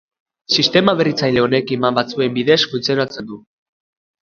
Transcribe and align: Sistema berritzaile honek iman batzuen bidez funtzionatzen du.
Sistema 0.59 0.95
berritzaile 1.01 1.43
honek 1.43 1.75
iman 1.77 1.99
batzuen 2.01 2.35
bidez 2.41 2.59
funtzionatzen 2.73 3.31
du. 3.31 3.41